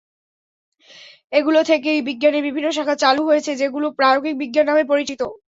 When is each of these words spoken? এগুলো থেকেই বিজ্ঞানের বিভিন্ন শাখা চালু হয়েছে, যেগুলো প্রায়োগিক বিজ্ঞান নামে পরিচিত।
এগুলো 1.33 1.59
থেকেই 1.69 1.99
বিজ্ঞানের 2.07 2.45
বিভিন্ন 2.47 2.67
শাখা 2.71 2.95
চালু 3.03 3.21
হয়েছে, 3.29 3.51
যেগুলো 3.61 3.87
প্রায়োগিক 3.97 4.35
বিজ্ঞান 4.41 4.65
নামে 4.69 4.83
পরিচিত। 4.91 5.21